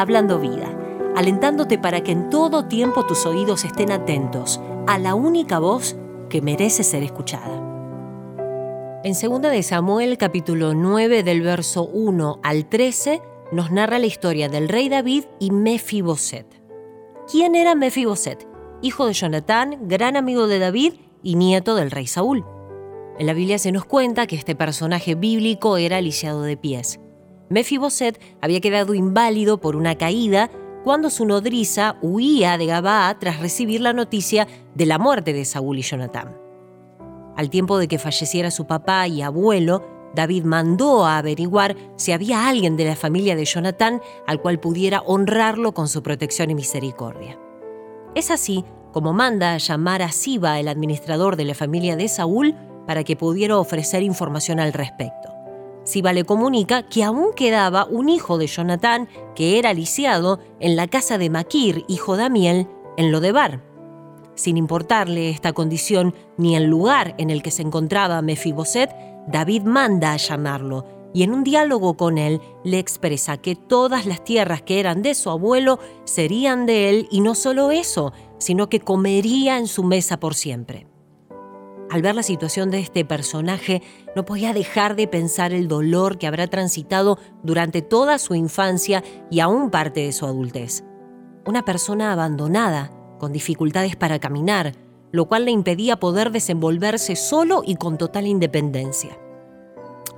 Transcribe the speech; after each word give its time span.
Hablando 0.00 0.38
Vida, 0.38 0.68
alentándote 1.16 1.76
para 1.76 2.02
que 2.04 2.12
en 2.12 2.30
todo 2.30 2.66
tiempo 2.66 3.04
tus 3.04 3.26
oídos 3.26 3.64
estén 3.64 3.90
atentos 3.90 4.60
a 4.86 4.96
la 4.96 5.16
única 5.16 5.58
voz 5.58 5.96
que 6.30 6.40
merece 6.40 6.84
ser 6.84 7.02
escuchada. 7.02 9.00
En 9.02 9.14
2 9.20 9.42
de 9.50 9.62
Samuel 9.64 10.16
capítulo 10.16 10.72
9 10.72 11.24
del 11.24 11.42
verso 11.42 11.84
1 11.84 12.38
al 12.44 12.68
13 12.68 13.20
nos 13.50 13.72
narra 13.72 13.98
la 13.98 14.06
historia 14.06 14.48
del 14.48 14.68
rey 14.68 14.88
David 14.88 15.24
y 15.40 15.50
Mefiboset. 15.50 16.46
¿Quién 17.28 17.56
era 17.56 17.74
Mefiboset? 17.74 18.46
Hijo 18.82 19.04
de 19.08 19.14
Jonatán, 19.14 19.88
gran 19.88 20.16
amigo 20.16 20.46
de 20.46 20.60
David 20.60 20.92
y 21.24 21.34
nieto 21.34 21.74
del 21.74 21.90
rey 21.90 22.06
Saúl. 22.06 22.44
En 23.18 23.26
la 23.26 23.32
Biblia 23.32 23.58
se 23.58 23.72
nos 23.72 23.84
cuenta 23.84 24.28
que 24.28 24.36
este 24.36 24.54
personaje 24.54 25.16
bíblico 25.16 25.76
era 25.76 26.00
lisiado 26.00 26.42
de 26.42 26.56
pies. 26.56 27.00
Mefiboset 27.50 28.20
había 28.40 28.60
quedado 28.60 28.94
inválido 28.94 29.60
por 29.60 29.76
una 29.76 29.96
caída 29.96 30.50
cuando 30.84 31.10
su 31.10 31.24
nodriza 31.26 31.96
huía 32.02 32.56
de 32.58 32.66
Gabaa 32.66 33.18
tras 33.18 33.40
recibir 33.40 33.80
la 33.80 33.92
noticia 33.92 34.46
de 34.74 34.86
la 34.86 34.98
muerte 34.98 35.32
de 35.32 35.44
Saúl 35.44 35.78
y 35.78 35.82
Jonatán. 35.82 36.36
Al 37.36 37.50
tiempo 37.50 37.78
de 37.78 37.88
que 37.88 37.98
falleciera 37.98 38.50
su 38.50 38.66
papá 38.66 39.06
y 39.06 39.22
abuelo, 39.22 39.84
David 40.14 40.44
mandó 40.44 41.04
a 41.04 41.18
averiguar 41.18 41.76
si 41.96 42.12
había 42.12 42.48
alguien 42.48 42.76
de 42.76 42.84
la 42.86 42.96
familia 42.96 43.36
de 43.36 43.44
Jonatán 43.44 44.00
al 44.26 44.40
cual 44.40 44.58
pudiera 44.58 45.02
honrarlo 45.02 45.72
con 45.72 45.88
su 45.88 46.02
protección 46.02 46.50
y 46.50 46.54
misericordia. 46.54 47.38
Es 48.14 48.30
así 48.30 48.64
como 48.92 49.12
manda 49.12 49.54
a 49.54 49.58
llamar 49.58 50.02
a 50.02 50.10
Siba, 50.10 50.58
el 50.58 50.68
administrador 50.68 51.36
de 51.36 51.44
la 51.44 51.54
familia 51.54 51.94
de 51.94 52.08
Saúl, 52.08 52.54
para 52.86 53.04
que 53.04 53.16
pudiera 53.16 53.58
ofrecer 53.58 54.02
información 54.02 54.60
al 54.60 54.72
respecto. 54.72 55.37
Siba 55.88 56.12
le 56.12 56.24
comunica 56.24 56.82
que 56.82 57.02
aún 57.02 57.32
quedaba 57.34 57.86
un 57.86 58.10
hijo 58.10 58.36
de 58.36 58.46
Jonatán, 58.46 59.08
que 59.34 59.58
era 59.58 59.72
lisiado, 59.72 60.38
en 60.60 60.76
la 60.76 60.86
casa 60.86 61.16
de 61.16 61.30
Maquir, 61.30 61.86
hijo 61.88 62.18
de 62.18 62.24
Amiel, 62.24 62.68
en 62.98 63.10
Lodebar. 63.10 63.64
Sin 64.34 64.58
importarle 64.58 65.30
esta 65.30 65.54
condición 65.54 66.14
ni 66.36 66.56
el 66.56 66.64
lugar 66.64 67.14
en 67.16 67.30
el 67.30 67.42
que 67.42 67.50
se 67.50 67.62
encontraba 67.62 68.20
Mefiboset, 68.20 68.94
David 69.28 69.62
manda 69.62 70.12
a 70.12 70.18
llamarlo 70.18 70.84
y 71.14 71.22
en 71.22 71.32
un 71.32 71.42
diálogo 71.42 71.96
con 71.96 72.18
él 72.18 72.42
le 72.64 72.78
expresa 72.78 73.38
que 73.38 73.56
todas 73.56 74.04
las 74.04 74.22
tierras 74.22 74.60
que 74.60 74.80
eran 74.80 75.00
de 75.00 75.14
su 75.14 75.30
abuelo 75.30 75.78
serían 76.04 76.66
de 76.66 76.90
él 76.90 77.08
y 77.10 77.22
no 77.22 77.34
solo 77.34 77.70
eso, 77.70 78.12
sino 78.36 78.68
que 78.68 78.80
comería 78.80 79.56
en 79.56 79.66
su 79.66 79.84
mesa 79.84 80.20
por 80.20 80.34
siempre. 80.34 80.86
Al 81.90 82.02
ver 82.02 82.14
la 82.14 82.22
situación 82.22 82.70
de 82.70 82.80
este 82.80 83.04
personaje, 83.06 83.82
no 84.14 84.24
podía 84.26 84.52
dejar 84.52 84.94
de 84.94 85.08
pensar 85.08 85.54
el 85.54 85.68
dolor 85.68 86.18
que 86.18 86.26
habrá 86.26 86.46
transitado 86.46 87.18
durante 87.42 87.80
toda 87.80 88.18
su 88.18 88.34
infancia 88.34 89.02
y 89.30 89.40
aún 89.40 89.70
parte 89.70 90.00
de 90.00 90.12
su 90.12 90.26
adultez. 90.26 90.84
Una 91.46 91.64
persona 91.64 92.12
abandonada, 92.12 92.90
con 93.18 93.32
dificultades 93.32 93.96
para 93.96 94.18
caminar, 94.18 94.74
lo 95.12 95.24
cual 95.24 95.46
le 95.46 95.50
impedía 95.50 95.98
poder 95.98 96.30
desenvolverse 96.30 97.16
solo 97.16 97.62
y 97.64 97.76
con 97.76 97.96
total 97.96 98.26
independencia. 98.26 99.18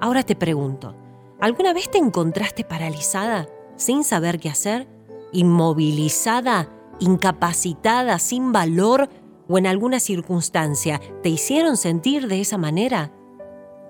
Ahora 0.00 0.22
te 0.22 0.36
pregunto, 0.36 0.94
¿alguna 1.40 1.72
vez 1.72 1.90
te 1.90 1.98
encontraste 1.98 2.62
paralizada, 2.62 3.48
sin 3.74 4.04
saber 4.04 4.38
qué 4.38 4.48
hacer? 4.48 4.86
¿Inmovilizada, 5.32 6.68
incapacitada, 7.00 8.20
sin 8.20 8.52
valor 8.52 9.08
o 9.48 9.58
en 9.58 9.66
alguna 9.66 10.00
circunstancia 10.00 11.00
te 11.22 11.28
hicieron 11.28 11.76
sentir 11.76 12.28
de 12.28 12.40
esa 12.40 12.58
manera? 12.58 13.12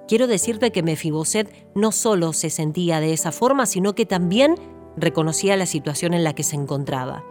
Quiero 0.08 0.26
decirte 0.26 0.70
que 0.70 0.82
Mefiboset 0.82 1.52
no 1.74 1.92
solo 1.92 2.32
se 2.32 2.50
sentía 2.50 3.00
de 3.00 3.12
esa 3.12 3.32
forma, 3.32 3.66
sino 3.66 3.94
que 3.94 4.06
también 4.06 4.54
reconocía 4.96 5.56
la 5.56 5.66
situación 5.66 6.14
en 6.14 6.24
la 6.24 6.34
que 6.34 6.44
se 6.44 6.56
encontraba. 6.56 7.24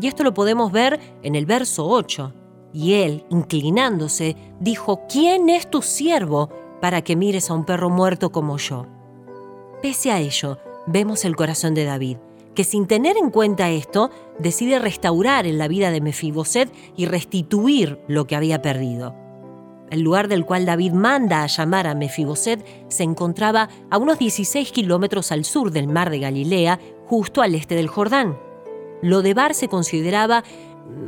Y 0.00 0.06
esto 0.06 0.22
lo 0.22 0.32
podemos 0.32 0.70
ver 0.70 1.00
en 1.22 1.34
el 1.34 1.46
verso 1.46 1.88
8. 1.88 2.32
Y 2.72 2.94
él, 2.94 3.24
inclinándose, 3.30 4.36
dijo, 4.60 5.02
¿quién 5.08 5.48
es 5.48 5.68
tu 5.68 5.82
siervo 5.82 6.50
para 6.80 7.02
que 7.02 7.16
mires 7.16 7.50
a 7.50 7.54
un 7.54 7.64
perro 7.64 7.90
muerto 7.90 8.30
como 8.30 8.56
yo? 8.58 8.86
Pese 9.82 10.12
a 10.12 10.20
ello, 10.20 10.58
vemos 10.86 11.24
el 11.24 11.34
corazón 11.34 11.74
de 11.74 11.84
David 11.84 12.18
que 12.60 12.64
sin 12.64 12.86
tener 12.86 13.16
en 13.16 13.30
cuenta 13.30 13.70
esto, 13.70 14.10
decide 14.38 14.78
restaurar 14.78 15.46
en 15.46 15.56
la 15.56 15.66
vida 15.66 15.90
de 15.90 16.02
Mefiboset 16.02 16.70
y 16.94 17.06
restituir 17.06 17.98
lo 18.06 18.26
que 18.26 18.36
había 18.36 18.60
perdido. 18.60 19.16
El 19.88 20.02
lugar 20.02 20.28
del 20.28 20.44
cual 20.44 20.66
David 20.66 20.92
manda 20.92 21.42
a 21.42 21.46
llamar 21.46 21.86
a 21.86 21.94
Mefiboset 21.94 22.62
se 22.88 23.02
encontraba 23.02 23.70
a 23.90 23.96
unos 23.96 24.18
16 24.18 24.72
kilómetros 24.72 25.32
al 25.32 25.46
sur 25.46 25.70
del 25.70 25.88
mar 25.88 26.10
de 26.10 26.18
Galilea, 26.18 26.78
justo 27.06 27.40
al 27.40 27.54
este 27.54 27.76
del 27.76 27.88
Jordán. 27.88 28.38
Lodebar 29.00 29.54
se 29.54 29.68
consideraba 29.68 30.44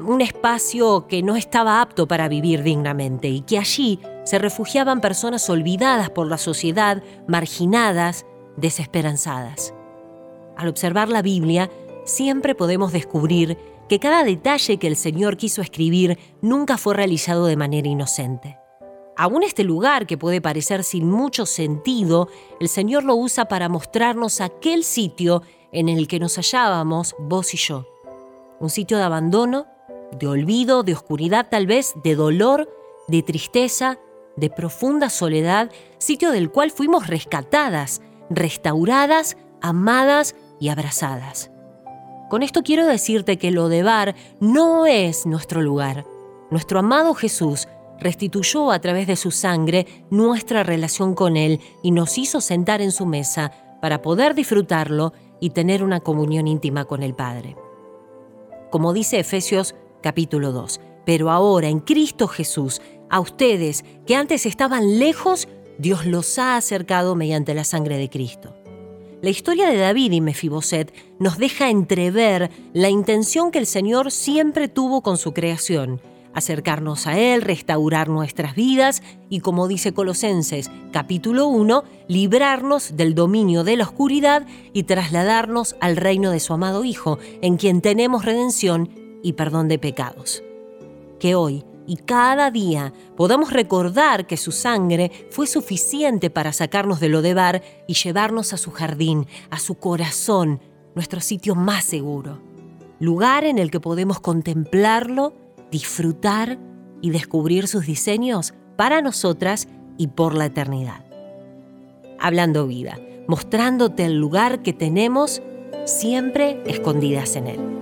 un 0.06 0.22
espacio 0.22 1.06
que 1.06 1.22
no 1.22 1.36
estaba 1.36 1.82
apto 1.82 2.08
para 2.08 2.28
vivir 2.28 2.62
dignamente 2.62 3.28
y 3.28 3.42
que 3.42 3.58
allí 3.58 4.00
se 4.24 4.38
refugiaban 4.38 5.02
personas 5.02 5.50
olvidadas 5.50 6.08
por 6.08 6.28
la 6.28 6.38
sociedad, 6.38 7.02
marginadas, 7.28 8.24
desesperanzadas. 8.56 9.74
Al 10.62 10.68
observar 10.68 11.08
la 11.08 11.22
Biblia, 11.22 11.68
siempre 12.04 12.54
podemos 12.54 12.92
descubrir 12.92 13.58
que 13.88 13.98
cada 13.98 14.22
detalle 14.22 14.76
que 14.76 14.86
el 14.86 14.94
Señor 14.94 15.36
quiso 15.36 15.60
escribir 15.60 16.20
nunca 16.40 16.78
fue 16.78 16.94
realizado 16.94 17.46
de 17.46 17.56
manera 17.56 17.88
inocente. 17.88 18.58
Aún 19.16 19.42
este 19.42 19.64
lugar, 19.64 20.06
que 20.06 20.16
puede 20.16 20.40
parecer 20.40 20.84
sin 20.84 21.10
mucho 21.10 21.46
sentido, 21.46 22.28
el 22.60 22.68
Señor 22.68 23.02
lo 23.02 23.16
usa 23.16 23.46
para 23.46 23.68
mostrarnos 23.68 24.40
aquel 24.40 24.84
sitio 24.84 25.42
en 25.72 25.88
el 25.88 26.06
que 26.06 26.20
nos 26.20 26.36
hallábamos 26.36 27.16
vos 27.18 27.54
y 27.54 27.56
yo. 27.56 27.84
Un 28.60 28.70
sitio 28.70 28.98
de 28.98 29.02
abandono, 29.02 29.66
de 30.16 30.28
olvido, 30.28 30.84
de 30.84 30.92
oscuridad 30.92 31.48
tal 31.50 31.66
vez, 31.66 31.92
de 32.04 32.14
dolor, 32.14 32.70
de 33.08 33.24
tristeza, 33.24 33.98
de 34.36 34.48
profunda 34.48 35.10
soledad, 35.10 35.72
sitio 35.98 36.30
del 36.30 36.52
cual 36.52 36.70
fuimos 36.70 37.08
rescatadas, 37.08 38.00
restauradas, 38.30 39.36
amadas 39.60 40.36
y 40.62 40.68
abrazadas. 40.68 41.50
Con 42.30 42.44
esto 42.44 42.62
quiero 42.62 42.86
decirte 42.86 43.36
que 43.36 43.50
lo 43.50 43.68
de 43.68 43.82
Bar 43.82 44.14
no 44.38 44.86
es 44.86 45.26
nuestro 45.26 45.60
lugar. 45.60 46.06
Nuestro 46.52 46.78
amado 46.78 47.14
Jesús 47.14 47.66
restituyó 47.98 48.70
a 48.70 48.78
través 48.78 49.08
de 49.08 49.16
su 49.16 49.32
sangre 49.32 49.88
nuestra 50.08 50.62
relación 50.62 51.16
con 51.16 51.36
Él 51.36 51.60
y 51.82 51.90
nos 51.90 52.16
hizo 52.16 52.40
sentar 52.40 52.80
en 52.80 52.92
su 52.92 53.06
mesa 53.06 53.50
para 53.80 54.02
poder 54.02 54.36
disfrutarlo 54.36 55.12
y 55.40 55.50
tener 55.50 55.82
una 55.82 55.98
comunión 55.98 56.46
íntima 56.46 56.84
con 56.84 57.02
el 57.02 57.14
Padre. 57.14 57.56
Como 58.70 58.92
dice 58.92 59.18
Efesios 59.18 59.74
capítulo 60.00 60.52
2, 60.52 60.80
pero 61.04 61.32
ahora 61.32 61.66
en 61.66 61.80
Cristo 61.80 62.28
Jesús, 62.28 62.80
a 63.10 63.18
ustedes 63.18 63.84
que 64.06 64.14
antes 64.14 64.46
estaban 64.46 65.00
lejos, 65.00 65.48
Dios 65.78 66.06
los 66.06 66.38
ha 66.38 66.56
acercado 66.56 67.16
mediante 67.16 67.52
la 67.52 67.64
sangre 67.64 67.98
de 67.98 68.08
Cristo. 68.08 68.61
La 69.22 69.30
historia 69.30 69.68
de 69.68 69.76
David 69.76 70.10
y 70.10 70.20
Mefiboset 70.20 70.92
nos 71.20 71.38
deja 71.38 71.70
entrever 71.70 72.50
la 72.72 72.88
intención 72.88 73.52
que 73.52 73.60
el 73.60 73.66
Señor 73.66 74.10
siempre 74.10 74.66
tuvo 74.66 75.00
con 75.00 75.16
su 75.16 75.32
creación, 75.32 76.00
acercarnos 76.34 77.06
a 77.06 77.16
Él, 77.16 77.42
restaurar 77.42 78.08
nuestras 78.08 78.56
vidas 78.56 79.00
y, 79.30 79.38
como 79.38 79.68
dice 79.68 79.94
Colosenses 79.94 80.72
capítulo 80.90 81.46
1, 81.46 81.84
librarnos 82.08 82.96
del 82.96 83.14
dominio 83.14 83.62
de 83.62 83.76
la 83.76 83.84
oscuridad 83.84 84.44
y 84.72 84.82
trasladarnos 84.82 85.76
al 85.80 85.96
reino 85.96 86.32
de 86.32 86.40
su 86.40 86.52
amado 86.54 86.84
Hijo, 86.84 87.20
en 87.42 87.58
quien 87.58 87.80
tenemos 87.80 88.24
redención 88.24 88.90
y 89.22 89.34
perdón 89.34 89.68
de 89.68 89.78
pecados. 89.78 90.42
Que 91.20 91.36
hoy, 91.36 91.64
y 91.86 91.96
cada 91.96 92.50
día 92.50 92.92
podamos 93.16 93.52
recordar 93.52 94.26
que 94.26 94.36
su 94.36 94.52
sangre 94.52 95.10
fue 95.30 95.46
suficiente 95.46 96.30
para 96.30 96.52
sacarnos 96.52 97.00
de 97.00 97.08
lo 97.08 97.22
de 97.22 97.34
bar 97.34 97.62
y 97.86 97.94
llevarnos 97.94 98.52
a 98.52 98.56
su 98.56 98.70
jardín, 98.70 99.26
a 99.50 99.58
su 99.58 99.74
corazón, 99.74 100.60
nuestro 100.94 101.20
sitio 101.20 101.54
más 101.54 101.84
seguro, 101.84 102.40
lugar 102.98 103.44
en 103.44 103.58
el 103.58 103.70
que 103.70 103.80
podemos 103.80 104.20
contemplarlo, 104.20 105.34
disfrutar 105.70 106.58
y 107.00 107.10
descubrir 107.10 107.66
sus 107.66 107.86
diseños 107.86 108.54
para 108.76 109.02
nosotras 109.02 109.68
y 109.98 110.08
por 110.08 110.34
la 110.34 110.46
eternidad. 110.46 111.04
Hablando 112.20 112.66
vida, 112.66 112.98
mostrándote 113.26 114.04
el 114.04 114.18
lugar 114.18 114.62
que 114.62 114.72
tenemos 114.72 115.42
siempre 115.84 116.62
escondidas 116.66 117.36
en 117.36 117.46
él. 117.48 117.81